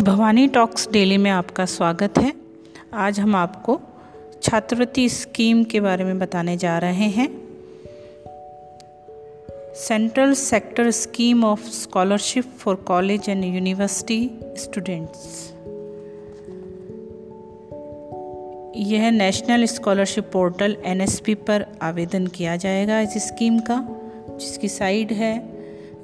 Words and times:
Bhavani 0.00 0.46
talks 0.46 0.88
daily 0.92 1.16
में 1.16 1.30
आपका 1.30 1.64
स्वागत 1.64 2.18
है। 2.18 2.32
आज 2.94 3.20
हम 3.20 3.34
आपको 3.36 3.80
छात्रवृत्ति 4.42 5.08
स्कीम 5.08 5.64
के 5.64 5.80
बारे 5.80 6.04
में 6.04 6.18
बताने 6.18 6.56
जा 6.56 6.78
रहे 6.78 7.08
हैं। 7.08 7.28
Central 9.74 10.32
sector 10.32 10.90
scheme 10.90 11.44
of 11.44 11.68
scholarship 11.70 12.44
for 12.44 12.74
college 12.74 13.28
and 13.28 13.44
university 13.44 14.30
students. 14.56 15.52
यह 18.76 19.10
नेशनल 19.10 19.64
स्कॉलरशिप 19.64 20.30
पोर्टल 20.32 20.76
एनएसपी 20.84 21.34
पर 21.34 21.66
आवेदन 21.82 22.26
किया 22.26 22.56
जाएगा 22.56 23.00
इस 23.00 23.18
स्कीम 23.28 23.58
का, 23.58 23.86
जिसकी 24.30 24.68
साइट 24.68 25.12
है 25.12 25.34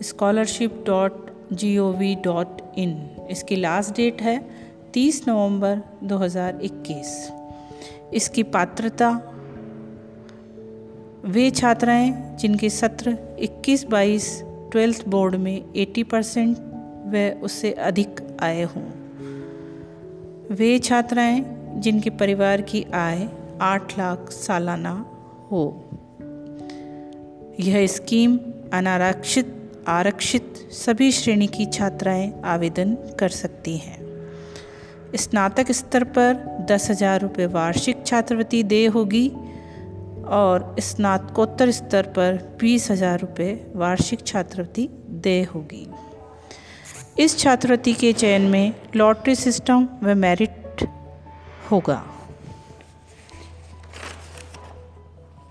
scholarship 0.02 0.84
dot 0.86 1.26
G 1.52 1.78
O 1.78 1.92
V 1.92 2.14
dot 2.14 2.60
in. 2.78 3.10
इसकी 3.30 3.56
लास्ट 3.56 3.96
डेट 3.96 4.22
है 4.22 4.50
30 4.96 5.28
नवंबर 5.28 5.80
2021 6.04 7.06
इसकी 8.14 8.42
पात्रता 8.42 9.10
वे 11.24 11.50
छात्राएँ 11.50 12.36
जिनके 12.36 12.70
सत्र 12.70 13.16
21 13.42 13.84
बाईस 13.84 14.42
ट्वेल्थ 14.72 15.08
बोर्ड 15.08 15.34
में 15.34 15.72
80 15.74 16.04
परसेंट 16.04 16.56
व 17.06 17.40
उससे 17.42 17.72
अधिक 17.72 18.20
आए 18.40 18.62
हों। 18.62 18.82
वे 20.50 20.78
छात्राएँ 20.78 21.44
जिनके 21.76 22.10
परिवार 22.10 22.62
की 22.62 22.86
आय 22.94 23.28
8 23.62 23.98
लाख 23.98 24.30
सालाना 24.30 25.06
हो। 25.50 25.84
यह 27.60 27.86
स्कीम 27.86 28.38
अनारक्षित 28.72 29.59
आरक्षित 29.88 30.54
सभी 30.74 31.10
श्रेणी 31.12 31.46
की 31.46 31.66
छात्राएँ 31.66 32.32
आवेदन 32.44 32.94
कर 33.18 33.28
सकती 33.28 33.76
हैं। 33.78 33.98
स्नातक 35.16 35.70
स्तर 35.72 36.04
पर 36.04 36.34
दस 36.70 36.90
हज़ार 36.90 37.20
रुपये 37.20 37.46
वार्षिक 37.46 38.04
छात्रवृत्ति 38.06 38.62
देय 38.62 38.86
होगी 38.86 39.28
और 40.30 40.76
स्नातकोत्तर 40.80 41.70
स्तर 41.70 42.06
पर 42.16 42.36
बीस 42.60 42.90
हज़ार 42.90 43.20
रुपये 43.20 43.52
वार्षिक 43.76 44.26
छात्रवृत्ति 44.26 44.88
देय 45.22 45.42
होगी। 45.44 45.86
इस 47.18 47.38
छात्रवृत्ति 47.38 47.92
के 47.94 48.12
चयन 48.12 48.42
में 48.42 48.72
लॉटरी 48.96 49.34
सिस्टम 49.34 49.88
व 50.02 50.14
मेरिट 50.16 50.86
होगा। 51.70 52.02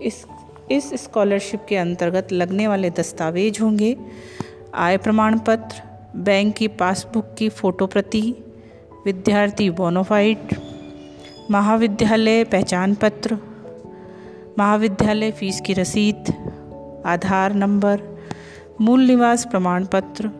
इस 0.02 0.24
इस 0.70 1.04
स्कॉलरशिप 1.04 1.64
के 1.68 1.76
अंतर्गत 1.76 2.32
लगने 2.32 2.66
वाले 2.68 2.90
दस्तावेज़ 2.90 3.62
होंगे। 3.62 3.96
आय 4.74 4.96
प्रमाण 4.96 5.38
पत्र 5.38 5.82
बैंक 6.16 6.54
की 6.54 6.68
पासबुक 6.68 7.34
की 7.38 7.48
फ़ोटो 7.48 7.86
प्रति, 7.86 8.34
विद्यार्थी 9.04 9.70
बोनोफाइड 9.70 10.54
महाविद्यालय 11.50 12.44
पहचान 12.44 12.94
पत्र, 12.94 13.38
महाविद्यालय 14.58 15.30
फ़ीस 15.30 15.60
की 15.60 15.72
रसीद, 15.72 16.32
आधार 17.06 17.54
नंबर, 17.54 18.00
मूल 18.80 19.00
निवास 19.00 19.44
प्रमाण 19.44 19.84
पत्र 19.84 20.30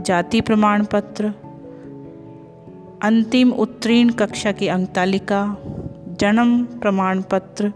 जाति 0.00 0.40
प्रमाण 0.40 0.84
पत्र 0.84 1.32
अंतिम 3.02 3.52
उत्तीर्ण 3.52 4.10
कक्षा 4.10 4.52
की 4.52 4.68
अंक 4.68 4.88
तालिका 4.88 5.56
जन्म 6.20 6.64
प्रमाण 6.64 7.22
पत्र 7.22 7.72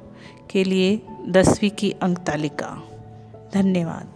के 0.50 0.64
लिए 0.64 1.02
दसवीं 1.28 1.70
की 1.70 1.90
अंक 1.90 2.18
तालिका। 2.18 2.82
धन्यवाद। 3.54 4.06